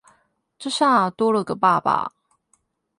[0.57, 2.11] 這下多了個爸爸